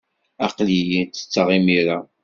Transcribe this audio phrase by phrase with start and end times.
[0.45, 1.97] Aql-iyi ttetteɣ imir-a.